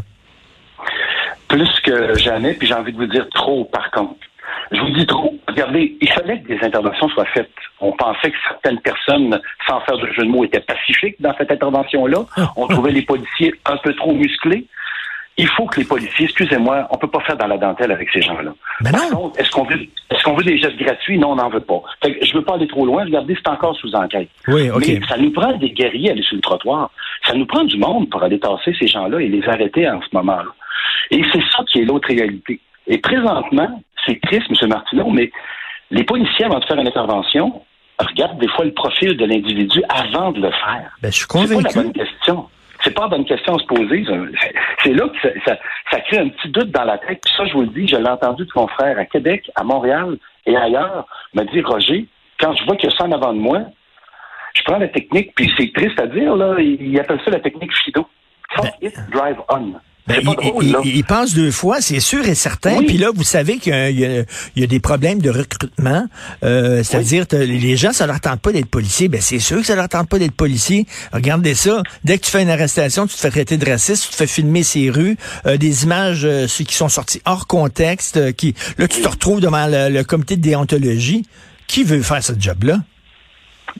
Plus 1.50 1.70
que 1.84 2.18
jamais, 2.18 2.54
puis 2.54 2.68
j'ai 2.68 2.74
envie 2.74 2.92
de 2.94 2.98
vous 2.98 3.06
dire 3.08 3.28
trop, 3.34 3.66
par 3.66 3.90
contre. 3.92 4.16
Je 4.72 4.80
vous 4.82 4.90
dis 4.92 5.06
trop. 5.06 5.34
Regardez, 5.48 5.98
il 6.02 6.10
fallait 6.12 6.42
que 6.42 6.48
des 6.50 6.60
interventions 6.62 7.08
soient 7.10 7.26
faites. 7.34 7.50
On 7.80 7.92
pensait 7.94 8.32
que 8.32 8.38
certaines 8.50 8.80
personnes, 8.82 9.40
sans 9.68 9.80
faire 9.82 9.98
de 9.98 10.08
jeu 10.14 10.24
de 10.24 10.30
mots, 10.30 10.44
étaient 10.44 10.60
pacifiques 10.62 11.16
dans 11.22 11.34
cette 11.38 11.52
intervention-là. 11.52 12.26
On 12.58 12.68
trouvait 12.68 12.92
les 12.92 13.02
policiers 13.04 13.54
un 13.66 13.78
peu 13.78 13.94
trop 13.96 14.14
musclés. 14.14 14.66
Il 15.40 15.48
faut 15.50 15.66
que 15.68 15.80
les 15.80 15.86
policiers, 15.86 16.26
excusez-moi, 16.26 16.88
on 16.90 16.98
peut 16.98 17.10
pas 17.10 17.20
faire 17.22 17.38
dans 17.38 17.46
la 17.48 17.58
dentelle 17.58 17.92
avec 17.92 18.10
ces 18.12 18.22
gens-là. 18.24 18.52
Ben 18.82 18.92
Par 18.92 19.02
non. 19.12 19.16
contre, 19.18 19.40
est-ce 19.40 19.52
qu'on 19.52 19.66
veut, 19.66 19.80
est-ce 20.10 20.24
qu'on 20.24 20.34
veut 20.36 20.44
des 20.44 20.58
gestes 20.58 20.78
gratuits? 20.78 21.20
Non, 21.20 21.34
on 21.34 21.36
n'en 21.36 21.50
veut 21.50 21.60
pas. 21.60 21.82
Fait 22.04 22.14
que 22.16 22.26
je 22.26 22.34
veux 22.34 22.44
pas 22.44 22.56
aller 22.56 22.68
trop 22.68 22.86
loin. 22.88 23.04
Regardez, 23.04 23.36
c'est 23.36 23.48
encore 23.52 23.76
sous 23.78 23.94
enquête. 23.94 24.30
Oui, 24.48 24.70
OK. 24.72 24.84
Mais 24.88 25.00
ça 25.08 25.18
nous 25.18 25.32
prend 25.32 25.54
des 25.54 25.70
guerriers 25.72 26.10
à 26.10 26.12
aller 26.14 26.24
sur 26.24 26.36
le 26.36 26.42
trottoir. 26.42 26.90
Ça 27.26 27.34
nous 27.36 27.46
prend 27.46 27.64
du 27.66 27.78
monde 27.78 28.10
pour 28.10 28.24
aller 28.24 28.40
tasser 28.40 28.76
ces 28.80 28.88
gens-là 28.88 29.20
et 29.22 29.28
les 29.28 29.48
arrêter 29.48 29.88
en 29.88 30.02
ce 30.02 30.08
moment-là. 30.14 30.50
Et 31.12 31.22
c'est 31.32 31.44
ça 31.56 31.64
qui 31.72 31.82
est 31.82 31.86
l'autre 31.86 32.08
réalité. 32.08 32.60
Et 32.88 32.98
présentement, 32.98 33.84
c'est 34.08 34.20
triste, 34.22 34.48
M. 34.62 34.70
Martineau, 34.70 35.10
mais 35.12 35.30
les 35.92 36.04
policiers, 36.04 36.46
avant 36.46 36.60
de 36.60 36.66
faire 36.66 36.78
une 36.80 36.88
intervention, 36.88 37.62
regardent 38.00 38.40
des 38.40 38.48
fois 38.50 38.66
le 38.66 38.74
profil 38.74 39.16
de 39.18 39.26
l'individu 39.26 39.82
avant 39.90 40.32
de 40.32 40.42
le 40.42 40.50
faire. 40.52 40.92
Ben, 41.02 41.12
je 41.12 41.18
suis 41.18 41.26
C'est 41.30 41.34
pas 41.34 41.40
la 41.44 41.48
convaincu. 41.70 41.76
bonne 41.80 41.94
question. 41.94 42.46
C'est 42.88 42.94
pas 42.94 43.02
la 43.04 43.08
bonne 43.10 43.26
question 43.26 43.54
à 43.56 43.60
se 43.60 43.66
poser. 43.66 44.06
C'est- 44.84 44.94
là 44.94 45.10
que 45.10 45.20
ça, 45.22 45.30
ça- 45.46 45.60
ça 45.92 46.00
crée 46.02 46.20
un 46.20 46.30
petit 46.30 46.48
doute 46.50 46.72
dans 46.72 46.86
la 46.86 46.98
tête. 47.00 47.20
Puis 47.22 47.34
ça, 47.36 47.46
je 47.46 47.54
vous 47.54 47.62
le 47.62 47.68
dis, 47.68 47.86
je 47.86 47.98
l'ai 47.98 48.10
entendu 48.10 48.46
de 48.46 48.52
mon 48.56 48.68
frère 48.68 48.98
à 48.98 49.04
Québec, 49.06 49.52
à 49.56 49.64
Montréal 49.66 50.18
et 50.46 50.56
ailleurs, 50.56 51.06
m'a 51.34 51.44
dit 51.44 51.62
Roger, 51.62 52.06
quand 52.40 52.56
je 52.56 52.64
vois 52.64 52.78
qu'il 52.78 52.90
y 52.90 52.94
a 52.94 52.96
ça 52.96 53.04
en 53.06 53.12
avant 53.12 53.34
de 53.34 53.40
moi, 53.40 53.60
je 54.56 54.64
prends 54.64 54.78
la 54.78 54.88
technique, 54.88 55.34
puis 55.36 55.52
c'est 55.58 55.72
triste 55.74 56.00
à 56.00 56.08
dire, 56.08 56.34
là, 56.36 56.56
il, 56.60 56.82
il 56.82 57.00
appelle 57.00 57.20
ça 57.26 57.32
la 57.32 57.40
technique 57.42 57.76
Fido. 57.84 58.08
Fuck 58.56 58.74
it, 58.82 58.94
drive 59.12 59.38
on. 59.50 59.74
Ben, 60.08 60.20
il, 60.22 60.26
drôle, 60.26 60.64
il- 60.86 60.96
il- 60.98 61.04
pense 61.04 61.34
deux 61.34 61.52
fois, 61.52 61.82
c'est 61.82 62.00
sûr 62.00 62.26
et 62.28 62.34
certain. 62.36 62.78
Oui. 62.78 62.86
Puis 62.86 62.98
là, 62.98 63.10
vous 63.14 63.24
savez 63.24 63.58
qu'il 63.58 63.74
y 63.92 64.02
y 64.60 64.64
a- 64.64 64.68
des 64.68 64.80
problèmes 64.80 65.22
de 65.22 65.30
recrutement. 65.30 66.06
Euh, 66.44 66.82
C'est-à-dire, 66.84 67.28
que 67.28 67.36
les 67.36 67.76
gens, 67.76 67.92
ça 67.92 68.08
leur 68.08 68.20
tente 68.22 68.40
pas 68.42 68.52
d'être 68.52 68.70
policier. 68.70 69.10
Ben, 69.10 69.20
c'est 69.22 69.40
sûr 69.40 69.58
que 69.58 69.66
ça 69.66 69.76
leur 69.76 69.90
tente 69.90 70.10
pas 70.10 70.18
d'être 70.20 70.32
policier. 70.36 70.86
Regardez 71.12 71.56
ça. 71.56 71.84
Dès 72.04 72.18
que 72.18 72.24
tu 72.26 72.32
fais 72.32 72.42
une 72.44 72.50
arrestation, 72.50 73.06
tu 73.06 73.16
te 73.16 73.20
fais 73.20 73.30
traiter 73.32 73.58
de 73.58 73.70
raciste, 73.70 74.06
tu 74.06 74.10
te 74.12 74.16
fais 74.16 74.28
filmer 74.28 74.64
ces 74.64 74.90
rues, 74.90 75.18
euh, 75.46 75.58
des 75.58 75.84
images 75.84 76.24
euh, 76.26 76.48
ceux 76.48 76.64
qui 76.64 76.76
sont 76.76 76.90
sortis 76.90 77.22
hors 77.26 77.46
contexte, 77.48 78.18
euh, 78.18 78.32
qui 78.32 78.56
là, 78.78 78.88
tu 78.88 79.02
te 79.02 79.08
retrouves 79.08 79.42
devant 79.42 79.68
le, 79.68 79.90
le 79.90 80.04
comité 80.04 80.38
de 80.38 80.42
déontologie. 80.42 81.26
Qui 81.68 81.84
veut 81.84 82.02
faire 82.02 82.24
ce 82.24 82.32
job-là? 82.40 82.78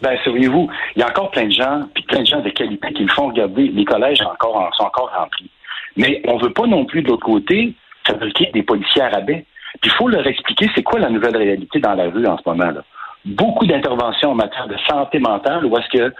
Ben, 0.02 0.18
sauriez-vous, 0.26 0.70
il 0.96 1.00
y 1.00 1.04
a 1.04 1.08
encore 1.10 1.32
plein 1.32 1.46
de 1.46 1.52
gens, 1.54 1.88
puis 1.96 2.04
plein 2.04 2.20
de 2.20 2.26
gens 2.26 2.42
de 2.42 2.50
qualité 2.50 2.92
qui 2.94 3.04
le 3.04 3.10
font 3.14 3.28
regarder. 3.30 3.70
Les 3.70 3.86
collèges 3.86 4.20
encore, 4.22 4.70
sont 4.78 4.84
encore 4.84 5.10
remplis. 5.18 5.50
Mais 5.98 6.22
on 6.26 6.38
veut 6.38 6.54
pas 6.54 6.66
non 6.68 6.86
plus, 6.86 7.02
de 7.02 7.08
l'autre 7.10 7.26
côté, 7.26 7.74
fabriquer 8.06 8.50
des 8.54 8.64
policiers 8.64 9.02
arabais. 9.02 9.46
Puis 9.82 9.92
il 9.92 9.98
faut 9.98 10.08
leur 10.08 10.26
expliquer 10.26 10.70
c'est 10.76 10.84
quoi 10.84 11.00
la 11.00 11.10
nouvelle 11.10 11.36
réalité 11.38 11.80
dans 11.80 11.94
la 11.94 12.06
rue 12.10 12.26
en 12.26 12.38
ce 12.38 12.44
moment. 12.46 12.72
là. 12.72 12.84
Beaucoup 13.26 13.66
d'interventions 13.66 14.32
en 14.32 14.36
matière 14.36 14.68
de 14.68 14.78
santé 14.90 15.20
mentale 15.20 15.66
où 15.66 15.78
est-ce 15.78 15.90
que 15.90 16.14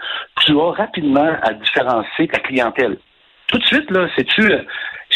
tu 0.44 0.52
as 0.60 0.70
rapidement 0.72 1.30
à 1.42 1.54
différencier 1.54 2.28
ta 2.28 2.38
clientèle. 2.40 2.98
Tout 3.46 3.58
de 3.58 3.64
suite, 3.64 3.90
là, 3.90 4.06
c'est-tu 4.14 4.42
euh, 4.52 4.60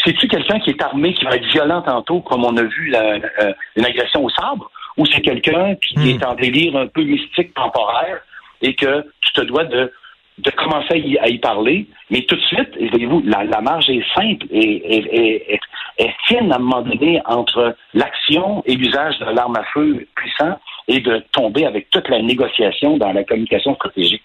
c'est-tu 0.03 0.27
quelqu'un 0.27 0.59
qui 0.59 0.71
est 0.71 0.81
armé, 0.81 1.13
qui 1.13 1.23
va 1.25 1.35
être 1.35 1.45
violent 1.45 1.83
tantôt, 1.83 2.21
comme 2.21 2.43
on 2.43 2.57
a 2.57 2.63
vu 2.63 2.87
la- 2.87 3.19
euh, 3.41 3.53
une 3.75 3.85
agression 3.85 4.23
au 4.25 4.29
sabre, 4.29 4.71
ou 4.97 5.05
c'est 5.05 5.21
quelqu'un 5.21 5.75
qui 5.75 5.99
Hmm. 5.99 6.07
est 6.07 6.25
en 6.25 6.33
délire 6.33 6.75
un 6.75 6.87
peu 6.87 7.03
mystique 7.03 7.53
temporaire 7.53 8.21
et 8.63 8.73
que 8.73 9.05
tu 9.21 9.33
te 9.33 9.41
dois 9.41 9.65
de, 9.65 9.91
de 10.39 10.49
commencer 10.51 11.17
à 11.21 11.27
y, 11.27 11.37
parler, 11.37 11.85
mais 12.09 12.21
tout 12.21 12.35
de 12.35 12.41
suite, 12.41 12.69
voyez-vous, 12.89 13.21
la, 13.25 13.61
marge 13.61 13.89
est 13.89 14.03
simple 14.15 14.45
et, 14.49 14.59
et- 14.61 15.53
et- 15.53 15.59
fine 16.27 16.51
à 16.51 16.55
un 16.55 16.59
moment 16.59 16.81
donné 16.81 17.21
entre 17.25 17.75
l'action 17.93 18.63
et 18.65 18.75
l'usage 18.75 19.19
de 19.19 19.25
l'arme 19.25 19.55
à 19.57 19.63
feu 19.73 20.07
puissant 20.15 20.59
et 20.87 20.99
de 20.99 21.23
tomber 21.31 21.65
avec 21.65 21.89
toute 21.91 22.07
la 22.09 22.21
négociation 22.21 22.97
dans 22.97 23.13
la 23.13 23.23
communication 23.23 23.75
stratégique. 23.75 24.23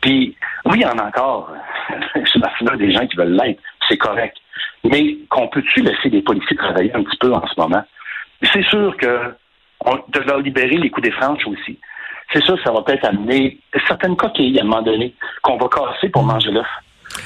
Puis, 0.00 0.36
oui, 0.66 0.76
il 0.76 0.82
y 0.82 0.86
en 0.86 0.98
a 0.98 1.06
encore. 1.06 1.50
C'est 2.14 2.36
la 2.36 2.76
des 2.76 2.92
gens 2.92 3.06
qui 3.06 3.16
veulent 3.16 3.36
l'être. 3.36 3.60
C'est 3.88 3.96
correct. 3.96 4.36
Mais 4.84 5.16
qu'on 5.30 5.48
peut-tu 5.48 5.80
laisser 5.82 6.08
les 6.10 6.22
policiers 6.22 6.56
travailler 6.56 6.94
un 6.94 7.02
petit 7.02 7.16
peu 7.18 7.32
en 7.32 7.46
ce 7.46 7.60
moment? 7.60 7.84
C'est 8.52 8.64
sûr 8.64 8.96
que 8.96 9.34
on, 9.84 9.94
de 10.08 10.20
leur 10.20 10.38
libérer 10.40 10.76
les 10.76 10.90
coups 10.90 11.08
des 11.08 11.12
franches 11.12 11.46
aussi. 11.46 11.78
C'est 12.32 12.42
sûr 12.44 12.58
ça 12.62 12.72
va 12.72 12.82
peut-être 12.82 13.04
amener 13.04 13.58
certaines 13.86 14.16
coquilles 14.16 14.58
à 14.58 14.62
un 14.62 14.66
moment 14.66 14.82
donné 14.82 15.14
qu'on 15.42 15.56
va 15.56 15.68
casser 15.68 16.08
pour 16.08 16.22
manger 16.22 16.50
l'œuf. 16.50 16.66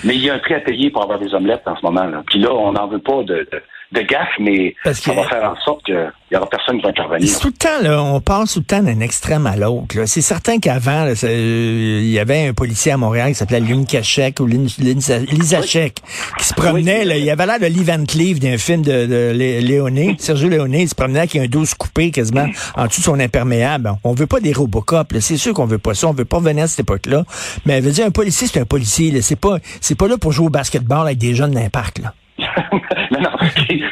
Mais 0.04 0.14
il 0.14 0.24
y 0.24 0.30
a 0.30 0.34
un 0.34 0.38
prix 0.38 0.54
à 0.54 0.60
payer 0.60 0.90
pour 0.90 1.02
avoir 1.02 1.18
des 1.18 1.34
omelettes 1.34 1.66
en 1.66 1.76
ce 1.76 1.82
moment. 1.84 2.04
Là. 2.04 2.22
Puis 2.26 2.38
là, 2.38 2.52
on 2.52 2.72
n'en 2.72 2.86
veut 2.86 3.00
pas 3.00 3.22
de, 3.24 3.46
de 3.92 4.00
gaffe, 4.00 4.28
mais 4.40 4.74
Parce 4.84 5.00
ça 5.00 5.12
va 5.12 5.28
faire 5.28 5.44
en 5.50 5.56
sorte 5.64 5.84
qu'il 5.84 6.10
n'y 6.30 6.36
aura 6.36 6.48
personne 6.48 6.76
qui 6.78 6.82
va 6.82 6.88
intervenir. 6.88 7.38
Tout 7.38 7.48
le 7.48 7.52
temps, 7.52 7.80
là, 7.82 8.02
on 8.02 8.20
passe 8.20 8.54
tout 8.54 8.60
le 8.60 8.64
temps 8.64 8.82
d'un 8.82 9.00
extrême 9.00 9.46
à 9.46 9.54
l'autre. 9.56 9.94
C'est 10.06 10.22
certain 10.22 10.58
qu'avant, 10.58 11.06
euh, 11.06 11.98
il 12.02 12.08
y 12.10 12.18
avait 12.18 12.48
un 12.48 12.54
policier 12.54 12.92
à 12.92 12.96
Montréal 12.96 13.28
qui 13.28 13.34
s'appelait 13.34 13.60
Lynn 13.60 13.84
Kachek 13.84 14.40
ou 14.40 14.46
Lisa 14.46 15.62
Chek, 15.62 15.96
qui 16.38 16.44
se 16.44 16.54
promenait, 16.54 17.00
Oui. 17.00 17.04
là, 17.06 17.16
il 17.18 17.28
avait 17.30 17.46
l'air 17.46 17.60
de 17.60 17.66
Lee 17.66 17.84
Van 17.84 18.04
Cleef 18.06 18.40
d'un 18.40 18.56
film 18.58 18.82
de, 18.82 19.06
de 19.06 19.32
Lé- 19.34 19.60
Léoné, 19.60 20.16
Sergio 20.18 20.48
Léoné, 20.48 20.82
il 20.82 20.88
se 20.88 20.94
promenait 20.94 21.20
avec 21.20 21.36
un 21.36 21.46
dos 21.46 21.64
coupé 21.78 22.10
quasiment 22.10 22.46
en 22.76 22.86
dessous 22.86 23.00
de 23.00 23.04
son 23.04 23.20
imperméable. 23.20 23.92
On 24.04 24.12
veut 24.14 24.26
pas 24.26 24.40
des 24.40 24.52
Robocop, 24.52 25.12
c'est 25.20 25.36
sûr 25.36 25.52
qu'on 25.54 25.66
veut 25.66 25.78
pas 25.78 25.94
ça, 25.94 26.08
on 26.08 26.12
veut 26.12 26.24
pas 26.24 26.38
revenir 26.38 26.64
à 26.64 26.66
cette 26.66 26.80
époque-là. 26.80 27.24
Mais 27.66 27.74
elle 27.74 27.84
veut 27.84 27.92
dire, 27.92 28.06
un 28.06 28.10
policier, 28.10 28.46
c'est 28.46 28.60
un 28.60 28.64
policier, 28.64 29.20
c'est 29.22 29.36
pas, 29.36 29.58
c'est 29.80 29.96
pas 29.96 30.08
là 30.08 30.16
pour 30.18 30.32
jouer 30.32 30.46
au 30.46 30.50
basketball 30.50 31.06
avec 31.06 31.18
des 31.18 31.34
jeunes 31.34 31.52
d'impact, 31.52 31.98
là. 32.00 32.14
Non, 32.38 33.20
non, 33.20 33.30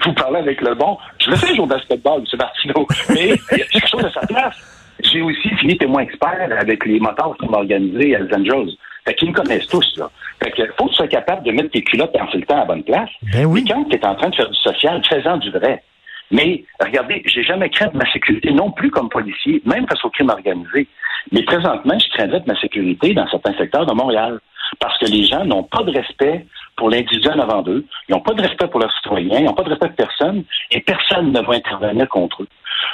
vous 0.04 0.12
parlez 0.14 0.38
avec 0.38 0.60
le 0.60 0.74
bon. 0.74 0.96
Je 1.18 1.30
le 1.30 1.36
fais 1.36 1.48
jouer 1.48 1.60
au 1.60 1.66
basketball, 1.66 2.20
M. 2.20 2.38
Martineau, 2.38 2.86
mais 3.10 3.34
il 3.52 3.58
y 3.58 3.62
a 3.62 3.66
quelque 3.66 3.88
chose 3.88 4.04
à 4.04 4.12
sa 4.12 4.26
place. 4.26 4.56
J'ai 5.02 5.22
aussi 5.22 5.48
fini 5.56 5.76
témoin 5.78 6.02
expert 6.02 6.48
avec 6.58 6.84
les 6.84 7.00
motards 7.00 7.36
qui 7.38 7.46
sont 7.46 7.52
organisés 7.52 8.16
à 8.16 8.18
Los 8.20 8.34
Angeles. 8.34 8.76
Fait 9.06 9.14
qu'ils 9.14 9.30
me 9.30 9.34
connaissent 9.34 9.66
tous, 9.66 9.96
là. 9.96 10.10
Fait 10.42 10.50
que 10.50 10.62
faut 10.76 10.84
que 10.84 10.90
tu 10.90 10.96
sois 10.96 11.08
capable 11.08 11.42
de 11.44 11.52
mettre 11.52 11.70
tes 11.70 11.82
culottes 11.82 12.14
en 12.20 12.26
le 12.36 12.44
temps 12.44 12.56
à 12.56 12.60
la 12.60 12.64
bonne 12.66 12.84
place. 12.84 13.08
Ben 13.32 13.46
oui. 13.46 13.64
Quand 13.66 13.84
tu 13.84 13.96
es 13.96 14.06
en 14.06 14.14
train 14.14 14.28
de 14.28 14.34
faire 14.34 14.50
du 14.50 14.58
social, 14.58 15.00
fais-en 15.08 15.38
du 15.38 15.50
vrai. 15.50 15.82
Mais 16.30 16.64
regardez, 16.80 17.22
j'ai 17.26 17.42
jamais 17.42 17.70
craint 17.70 17.88
de 17.88 17.96
ma 17.96 18.10
sécurité, 18.12 18.52
non 18.52 18.70
plus 18.70 18.90
comme 18.90 19.08
policier, 19.08 19.62
même 19.64 19.86
face 19.88 20.04
au 20.04 20.10
crime 20.10 20.30
organisé. 20.30 20.86
Mais 21.32 21.42
présentement, 21.42 21.98
je 21.98 22.08
craindrais 22.10 22.40
de 22.40 22.46
ma 22.46 22.58
sécurité 22.60 23.14
dans 23.14 23.28
certains 23.28 23.54
secteurs 23.54 23.86
de 23.86 23.94
Montréal. 23.94 24.40
Parce 24.78 24.96
que 24.98 25.06
les 25.06 25.24
gens 25.24 25.44
n'ont 25.44 25.64
pas 25.64 25.82
de 25.82 25.90
respect 25.90 26.46
pour 26.76 26.90
l'individu 26.90 27.28
en 27.28 27.38
avant 27.40 27.62
d'eux, 27.62 27.84
ils 28.08 28.12
n'ont 28.12 28.20
pas 28.20 28.32
de 28.34 28.42
respect 28.42 28.68
pour 28.68 28.80
leurs 28.80 28.94
citoyens, 28.94 29.40
ils 29.40 29.44
n'ont 29.44 29.52
pas 29.52 29.64
de 29.64 29.70
respect 29.70 29.88
pour 29.88 29.96
personne, 29.96 30.44
et 30.70 30.80
personne 30.80 31.32
ne 31.32 31.40
va 31.40 31.54
intervenir 31.54 32.08
contre 32.08 32.44
eux. 32.44 32.48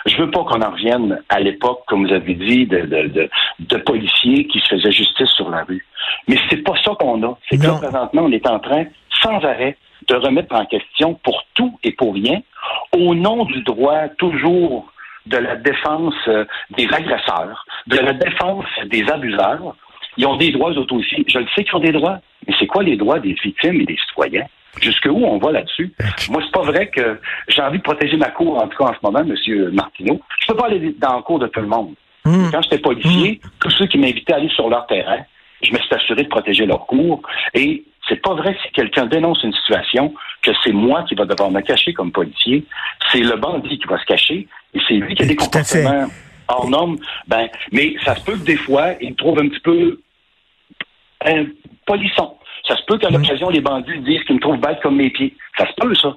Je 0.07 0.16
veux 0.16 0.31
pas 0.31 0.43
qu'on 0.45 0.62
en 0.62 0.71
revienne 0.71 1.21
à 1.28 1.38
l'époque, 1.38 1.83
comme 1.87 2.07
vous 2.07 2.12
avez 2.12 2.35
dit, 2.35 2.66
de, 2.66 2.81
de, 2.81 3.09
de, 3.09 3.31
de 3.61 3.76
policiers 3.76 4.47
qui 4.47 4.59
se 4.61 4.69
faisaient 4.69 4.90
justice 4.90 5.28
sur 5.31 5.50
la 5.50 5.62
rue. 5.64 5.87
Mais 6.26 6.37
c'est 6.50 6.64
pas 6.64 6.75
ça 6.83 6.93
qu'on 6.99 7.23
a. 7.23 7.38
C'est 7.49 7.59
que 7.59 7.66
là, 7.66 7.75
présentement, 7.75 8.23
on 8.23 8.33
est 8.33 8.49
en 8.49 8.59
train, 8.59 8.87
sans 9.23 9.37
arrêt, 9.45 9.76
de 10.09 10.14
remettre 10.14 10.55
en 10.55 10.64
question 10.66 11.14
pour 11.23 11.45
tout 11.55 11.78
et 11.83 11.93
pour 11.93 12.14
rien, 12.14 12.40
au 12.97 13.15
nom 13.15 13.45
du 13.45 13.62
droit 13.62 14.09
toujours 14.19 14.93
de 15.26 15.38
la 15.38 15.57
défense 15.57 16.15
euh, 16.29 16.45
des 16.76 16.87
agresseurs, 16.93 17.65
de 17.87 17.99
la 17.99 18.12
défense 18.12 18.67
des 18.87 19.05
abuseurs. 19.09 19.76
Ils 20.17 20.26
ont 20.26 20.37
des 20.37 20.50
droits, 20.50 20.73
eux 20.73 20.79
autres 20.79 20.95
aussi. 20.95 21.25
Je 21.29 21.38
le 21.38 21.47
sais 21.55 21.65
qu'ils 21.65 21.76
ont 21.76 21.81
des 21.81 21.93
droits, 21.93 22.21
mais 22.47 22.55
c'est 22.59 22.67
quoi 22.67 22.83
les 22.83 22.97
droits 22.97 23.19
des 23.19 23.35
victimes 23.35 23.81
et 23.81 23.85
des 23.85 23.97
citoyens? 24.09 24.47
Jusqu'où 24.81 25.25
on 25.25 25.38
va 25.38 25.53
là-dessus? 25.53 25.93
Moi, 26.31 26.43
c'est 26.45 26.53
pas 26.53 26.62
vrai 26.62 26.88
que 26.88 27.19
j'ai 27.49 27.62
envie 27.62 27.79
de 27.79 27.83
protéger 27.83 28.17
ma 28.17 28.31
cour, 28.31 28.62
en 28.62 28.69
tout 28.69 28.76
cas 28.76 28.91
en 28.91 28.95
ce 28.95 28.99
moment, 29.03 29.21
M. 29.21 29.71
Martineau. 29.73 30.21
Je 30.41 30.47
peux 30.49 30.57
pas 30.57 30.67
aller 30.67 30.95
dans 30.99 31.17
la 31.17 31.23
cour 31.23 31.38
de 31.38 31.47
tout 31.47 31.61
le 31.61 31.67
monde. 31.67 31.95
Hum. 32.25 32.50
Quand 32.53 32.61
j'étais 32.62 32.79
policier, 32.79 33.41
tous 33.61 33.71
ceux 33.71 33.87
qui 33.87 33.99
m'invitaient 33.99 34.35
à 34.35 34.37
aller 34.37 34.49
sur 34.50 34.69
leur 34.69 34.87
terrain, 34.87 35.19
je 35.62 35.73
me 35.73 35.79
suis 35.79 35.95
assuré 35.95 36.23
de 36.25 36.29
protéger 36.29 36.67
leur 36.67 36.87
cours. 36.87 37.23
Et 37.55 37.85
c'est 38.09 38.21
pas 38.21 38.35
vrai 38.35 38.55
que 38.55 38.61
si 38.62 38.73
quelqu'un 38.73 39.07
dénonce 39.07 39.43
une 39.43 39.53
situation, 39.53 40.15
que 40.47 40.53
c'est 40.65 40.73
moi 40.73 41.05
qui 41.09 41.15
va 41.15 41.25
devoir 41.25 41.50
me 41.50 41.61
cacher 41.61 41.93
comme 41.93 42.12
policier. 42.12 42.65
C'est 43.12 43.21
le 43.21 43.37
bandit 43.37 43.79
qui 43.79 43.87
va 43.87 43.99
se 43.99 44.05
cacher 44.05 44.47
et 44.75 44.79
c'est 44.87 44.95
lui 44.95 45.15
qui 45.15 45.23
a 45.23 45.26
des 45.26 45.37
comportements 45.37 46.07
hors 46.49 46.69
normes. 46.69 46.97
Ben, 47.26 47.49
mais 47.73 47.95
ça 48.05 48.15
se 48.17 48.25
peut 48.25 48.33
que 48.33 48.45
des 48.45 48.57
fois, 48.57 48.93
il 49.00 49.11
me 49.11 49.17
trouve 49.17 49.38
un 49.38 49.49
petit 49.49 49.61
peu 49.61 50.00
un 51.25 51.47
polisson. 51.87 52.37
Ça 52.69 52.76
se 52.76 52.83
peut 52.87 52.99
qu'à 52.99 53.11
l'occasion, 53.11 53.49
les 53.49 53.61
bandits 53.61 53.99
disent 54.00 54.23
qu'ils 54.25 54.37
me 54.37 54.41
trouvent 54.41 54.61
bête 54.61 54.81
comme 54.83 54.97
mes 54.97 55.11
pieds. 55.11 55.37
Ça 55.57 55.67
se 55.67 55.73
peut, 55.75 55.95
ça. 55.95 56.17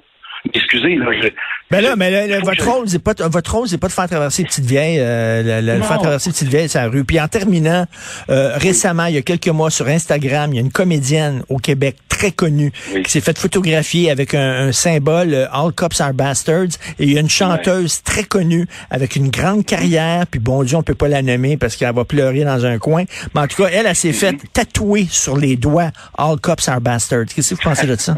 Excusez, 0.52 0.96
là. 0.96 1.12
Je, 1.12 1.28
ben 1.70 1.82
là, 1.82 1.94
mais 1.94 2.40
votre, 2.40 2.68
rôle, 2.68 2.88
c'est 2.88 2.98
pas, 2.98 3.14
votre 3.28 3.54
rôle, 3.54 3.68
c'est 3.68 3.78
pas 3.78 3.86
de 3.86 3.92
faire 3.92 4.08
traverser 4.08 4.42
Petite 4.42 4.64
Vieille, 4.64 4.98
euh, 4.98 5.60
le, 5.60 5.82
faire 5.82 5.98
traverser 5.98 6.30
Petite 6.30 6.48
Vieille, 6.48 6.68
sa 6.68 6.86
rue. 6.86 7.04
Puis 7.04 7.20
en 7.20 7.28
terminant, 7.28 7.86
euh, 8.28 8.56
récemment, 8.56 9.06
il 9.06 9.14
y 9.14 9.18
a 9.18 9.22
quelques 9.22 9.48
mois, 9.48 9.70
sur 9.70 9.86
Instagram, 9.86 10.52
il 10.52 10.56
y 10.56 10.58
a 10.58 10.62
une 10.62 10.72
comédienne 10.72 11.42
au 11.48 11.58
Québec 11.58 11.96
très 12.08 12.32
connue 12.32 12.72
qui 13.04 13.10
s'est 13.10 13.20
faite 13.20 13.38
photographier 13.38 14.10
avec 14.10 14.34
un, 14.34 14.72
symbole 14.72 15.32
euh, 15.32 15.46
All 15.52 15.72
Cops 15.72 16.00
Are 16.00 16.12
Bastards. 16.12 16.76
Et 16.98 17.04
il 17.04 17.12
y 17.12 17.16
a 17.16 17.20
une 17.20 17.30
chanteuse 17.30 18.02
très 18.02 18.24
connue 18.24 18.66
avec 18.90 19.14
une 19.14 19.28
grande 19.28 19.64
carrière. 19.64 20.26
Puis 20.26 20.40
bon 20.40 20.64
Dieu, 20.64 20.76
on 20.76 20.82
peut 20.82 20.94
pas 20.94 21.08
la 21.08 21.22
nommer 21.22 21.56
parce 21.56 21.76
qu'elle 21.76 21.94
va 21.94 22.04
pleurer 22.04 22.44
dans 22.44 22.66
un 22.66 22.78
coin. 22.78 23.04
Mais 23.34 23.42
en 23.42 23.46
tout 23.46 23.62
cas, 23.62 23.70
elle, 23.72 23.86
elle, 23.86 23.96
s'est 23.96 24.12
faite 24.12 24.36
mm-hmm. 24.36 24.52
tatouer 24.52 25.06
sur 25.08 25.36
les 25.36 25.56
doigts 25.56 25.92
All 26.18 26.38
Cops 26.40 26.68
Are 26.68 26.80
Bastards. 26.80 27.26
Qu'est-ce 27.34 27.50
que 27.50 27.54
vous 27.54 27.62
pensez 27.62 27.86
de 27.86 27.96
ça? 27.96 28.16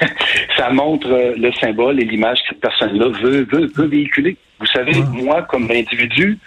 Ça 0.56 0.70
montre 0.70 1.08
euh, 1.10 1.34
le 1.36 1.52
symbole 1.52 2.00
et 2.00 2.04
l'image 2.04 2.38
que 2.42 2.48
cette 2.50 2.60
personne-là 2.60 3.08
veut, 3.08 3.46
veut, 3.50 3.70
veut 3.74 3.86
véhiculer. 3.86 4.36
Vous 4.58 4.66
savez, 4.66 4.92
moi, 5.12 5.42
comme 5.42 5.70
individu, 5.70 6.38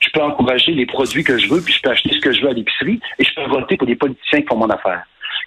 je 0.00 0.10
peux 0.10 0.20
encourager 0.20 0.72
les 0.72 0.86
produits 0.86 1.22
que 1.22 1.38
je 1.38 1.48
veux, 1.48 1.60
puis 1.60 1.72
je 1.72 1.80
peux 1.80 1.90
acheter 1.90 2.10
ce 2.12 2.20
que 2.20 2.32
je 2.32 2.42
veux 2.42 2.50
à 2.50 2.52
l'épicerie, 2.52 3.00
et 3.18 3.24
je 3.24 3.34
peux 3.34 3.48
voter 3.48 3.76
pour 3.76 3.86
des 3.86 3.94
politiciens 3.94 4.40
qui 4.40 4.46
font 4.46 4.56
mon 4.56 4.70
affaire. 4.70 5.02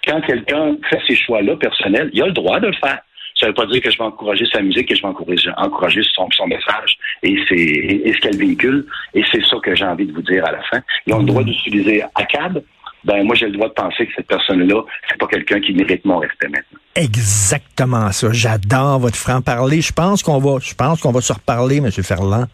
Quand 0.06 0.20
quelqu'un 0.22 0.76
fait 0.88 1.00
ces 1.06 1.16
choix-là 1.16 1.56
personnels, 1.56 2.10
il 2.12 2.22
a 2.22 2.26
le 2.26 2.32
droit 2.32 2.58
de 2.60 2.68
le 2.68 2.72
faire. 2.74 3.00
Ça 3.38 3.46
ne 3.46 3.50
veut 3.50 3.54
pas 3.54 3.66
dire 3.66 3.82
que 3.82 3.90
je 3.90 3.98
vais 3.98 4.04
encourager 4.04 4.46
sa 4.50 4.62
musique 4.62 4.90
et 4.90 4.96
je 4.96 5.02
vais 5.02 5.08
encourager, 5.08 5.50
encourager 5.58 6.02
son, 6.14 6.30
son 6.30 6.46
message 6.46 6.96
et, 7.22 7.36
c'est, 7.48 7.54
et, 7.54 8.12
ce 8.14 8.18
qu'elle 8.20 8.38
véhicule. 8.38 8.86
Et 9.12 9.22
c'est 9.30 9.44
ça 9.44 9.56
que 9.62 9.74
j'ai 9.74 9.84
envie 9.84 10.06
de 10.06 10.12
vous 10.12 10.22
dire 10.22 10.44
à 10.46 10.52
la 10.52 10.62
fin. 10.62 10.80
Ils 11.06 11.12
ont 11.12 11.18
le 11.18 11.26
droit 11.26 11.42
d'utiliser 11.42 12.02
ACAB, 12.14 12.62
ben 13.04 13.24
moi 13.24 13.34
j'ai 13.34 13.46
le 13.46 13.52
droit 13.52 13.68
de 13.68 13.74
penser 13.74 14.06
que 14.06 14.12
cette 14.14 14.26
personne-là, 14.26 14.82
c'est 15.08 15.18
pas 15.18 15.26
quelqu'un 15.26 15.60
qui 15.60 15.74
mérite 15.74 16.04
mon 16.06 16.18
respect 16.18 16.48
maintenant. 16.48 16.78
Exactement 16.96 18.10
ça. 18.10 18.28
J'adore 18.32 18.98
votre 19.00 19.16
franc-parler. 19.16 19.82
Je 19.82 19.92
pense 19.92 20.22
qu'on 20.22 20.38
va, 20.38 20.58
je 20.60 20.74
pense 20.74 21.00
qu'on 21.00 21.12
va 21.12 21.20
se 21.20 21.32
reparler, 21.32 21.76
M. 21.76 21.90
Ferland. 21.90 22.46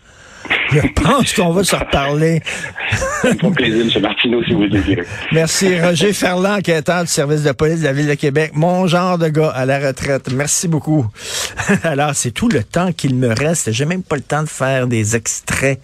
Je 0.73 0.81
pense 0.95 1.33
qu'on 1.35 1.51
va 1.51 1.65
se 1.65 1.77
reparler. 1.77 2.41
Ça 3.23 3.29
me 3.29 3.51
plaisir, 3.53 3.85
M. 3.95 4.03
Martineau, 4.03 4.43
si 4.45 4.53
vous 4.53 4.63
le 4.63 4.71
désirez. 4.71 5.05
Merci. 5.33 5.79
Roger 5.81 6.13
Ferland, 6.13 6.59
enquêteur 6.59 7.03
du 7.03 7.11
service 7.11 7.43
de 7.43 7.53
police 7.53 7.81
de 7.81 7.85
la 7.85 7.93
Ville 7.93 8.09
de 8.09 8.15
Québec. 8.15 8.53
Mon 8.55 8.87
genre 8.87 9.19
de 9.19 9.29
gars 9.29 9.51
à 9.51 9.67
la 9.67 9.79
retraite. 9.79 10.33
Merci 10.33 10.69
beaucoup. 10.69 11.07
Alors, 11.85 12.15
c'est 12.15 12.31
tout 12.31 12.49
le 12.49 12.63
temps 12.63 12.93
qu'il 12.93 13.15
me 13.15 13.29
reste. 13.29 13.73
J'ai 13.73 13.85
même 13.85 14.03
pas 14.03 14.17
le 14.17 14.23
temps 14.23 14.43
de 14.43 14.49
faire 14.49 14.87
des 14.87 15.15
extraits 15.17 15.81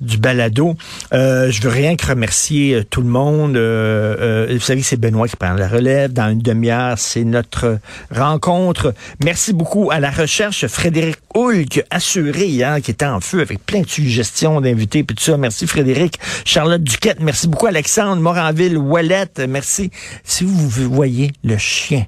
du 0.00 0.18
balado. 0.18 0.76
Euh, 1.12 1.50
je 1.50 1.62
veux 1.62 1.70
rien 1.70 1.96
que 1.96 2.06
remercier 2.06 2.74
euh, 2.74 2.84
tout 2.84 3.00
le 3.00 3.08
monde. 3.08 3.56
Euh, 3.56 4.46
euh, 4.48 4.54
vous 4.54 4.60
savez 4.60 4.80
que 4.80 4.86
c'est 4.86 5.00
Benoît 5.00 5.28
qui 5.28 5.36
prend 5.36 5.54
la 5.54 5.68
relève. 5.68 6.12
Dans 6.12 6.30
une 6.30 6.40
demi-heure, 6.40 6.98
c'est 6.98 7.24
notre 7.24 7.78
rencontre. 8.10 8.94
Merci 9.24 9.52
beaucoup 9.52 9.90
à 9.90 10.00
la 10.00 10.10
recherche. 10.10 10.66
Frédéric 10.66 11.16
Hulk, 11.36 11.84
assuré, 11.90 12.64
hein, 12.64 12.80
qui 12.80 12.92
était 12.92 13.04
en 13.04 13.20
feu 13.20 13.42
avec 13.42 13.64
plein 13.66 13.82
de 13.82 13.88
suggestions 13.88 14.62
d'invités 14.62 15.04
puis 15.04 15.14
tout 15.14 15.22
ça. 15.22 15.36
Merci 15.36 15.66
Frédéric. 15.66 16.18
Charlotte 16.46 16.82
Duquette, 16.82 17.20
merci 17.20 17.46
beaucoup. 17.46 17.66
Alexandre 17.66 18.22
Moranville, 18.22 18.78
Wallette, 18.78 19.42
merci. 19.46 19.90
Si 20.24 20.44
vous 20.44 20.68
voyez 20.88 21.32
le 21.44 21.58
chien, 21.58 22.06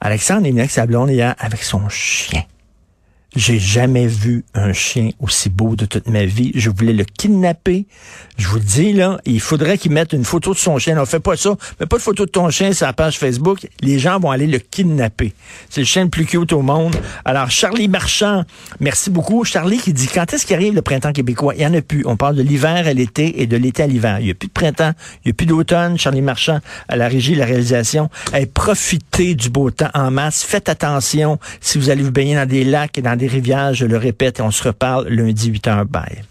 Alexandre 0.00 0.46
est 0.46 0.50
venu 0.50 0.60
avec 0.60 0.70
sa 0.70 0.86
blonde 0.86 1.10
hier 1.10 1.34
avec 1.38 1.62
son 1.62 1.86
chien. 1.90 2.42
J'ai 3.34 3.58
jamais 3.58 4.06
vu 4.06 4.44
un 4.52 4.74
chien 4.74 5.10
aussi 5.18 5.48
beau 5.48 5.74
de 5.74 5.86
toute 5.86 6.06
ma 6.06 6.26
vie. 6.26 6.52
Je 6.54 6.68
voulais 6.68 6.92
le 6.92 7.04
kidnapper. 7.04 7.86
Je 8.36 8.46
vous 8.46 8.56
le 8.56 8.62
dis, 8.62 8.92
là, 8.92 9.18
il 9.24 9.40
faudrait 9.40 9.78
qu'il 9.78 9.92
mette 9.92 10.12
une 10.12 10.24
photo 10.24 10.52
de 10.52 10.58
son 10.58 10.78
chien. 10.78 10.98
On 11.00 11.06
fait 11.06 11.18
pas 11.18 11.34
ça. 11.36 11.56
Mais 11.80 11.86
pas 11.86 11.96
de 11.96 12.02
photo 12.02 12.26
de 12.26 12.30
ton 12.30 12.50
chien 12.50 12.74
sur 12.74 12.84
la 12.84 12.92
page 12.92 13.18
Facebook. 13.18 13.66
Les 13.80 13.98
gens 13.98 14.20
vont 14.20 14.30
aller 14.30 14.46
le 14.46 14.58
kidnapper. 14.58 15.32
C'est 15.70 15.80
le 15.80 15.86
chien 15.86 16.04
le 16.04 16.10
plus 16.10 16.26
cute 16.26 16.52
au 16.52 16.60
monde. 16.60 16.94
Alors, 17.24 17.50
Charlie 17.50 17.88
Marchand, 17.88 18.44
merci 18.80 19.08
beaucoup. 19.08 19.44
Charlie 19.44 19.78
qui 19.78 19.94
dit, 19.94 20.08
quand 20.08 20.30
est-ce 20.34 20.44
qu'il 20.44 20.56
arrive 20.56 20.74
le 20.74 20.82
printemps 20.82 21.12
québécois? 21.12 21.54
Il 21.54 21.62
y 21.62 21.66
en 21.66 21.72
a 21.72 21.80
plus. 21.80 22.02
On 22.04 22.18
parle 22.18 22.36
de 22.36 22.42
l'hiver 22.42 22.86
à 22.86 22.92
l'été 22.92 23.40
et 23.40 23.46
de 23.46 23.56
l'été 23.56 23.82
à 23.82 23.86
l'hiver. 23.86 24.18
Il 24.20 24.26
n'y 24.26 24.30
a 24.30 24.34
plus 24.34 24.48
de 24.48 24.52
printemps. 24.52 24.92
Il 25.24 25.28
n'y 25.28 25.30
a 25.30 25.34
plus 25.34 25.46
d'automne. 25.46 25.96
Charlie 25.98 26.20
Marchand 26.20 26.60
à 26.86 26.96
la 26.96 27.08
régie, 27.08 27.34
la 27.34 27.46
réalisation. 27.46 28.10
profitez 28.52 29.34
du 29.34 29.48
beau 29.48 29.70
temps 29.70 29.90
en 29.94 30.10
masse. 30.10 30.42
Faites 30.42 30.68
attention 30.68 31.38
si 31.62 31.78
vous 31.78 31.88
allez 31.88 32.02
vous 32.02 32.12
baigner 32.12 32.34
dans 32.34 32.46
des 32.46 32.64
lacs 32.64 32.98
et 32.98 33.02
dans 33.02 33.16
des 33.16 33.21
rivières, 33.26 33.74
je 33.74 33.86
le 33.86 33.96
répète, 33.96 34.40
on 34.40 34.50
se 34.50 34.62
reparle 34.62 35.08
lundi 35.08 35.50
8h. 35.52 35.84
Bye. 35.84 36.22